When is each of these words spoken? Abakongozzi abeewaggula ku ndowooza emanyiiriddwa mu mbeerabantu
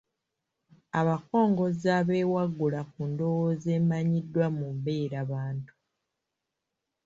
Abakongozzi 0.99 1.87
abeewaggula 1.99 2.81
ku 2.91 3.01
ndowooza 3.09 3.69
emanyiiriddwa 3.79 4.45
mu 4.57 4.67
mbeerabantu 4.75 5.73